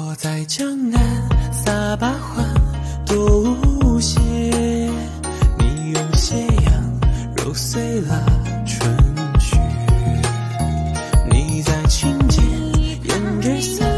[0.00, 1.00] 我在江南
[1.50, 2.46] 撒把欢，
[3.04, 4.20] 多无邪。
[5.58, 7.00] 你用斜阳
[7.36, 8.24] 揉碎了
[8.64, 8.96] 春
[9.40, 9.58] 雪。
[11.28, 12.44] 你在琴间
[13.08, 13.88] 胭脂伞，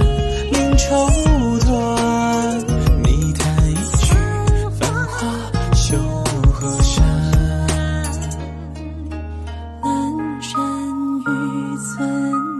[0.51, 0.97] 明绸
[1.67, 1.69] 缎。
[3.03, 4.17] 你弹一曲
[4.81, 5.27] 繁华
[5.75, 5.99] 绣
[6.51, 7.05] 河山。
[9.83, 10.59] 南山
[11.27, 12.60] 渔村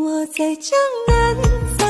[0.00, 1.87] 我在江南。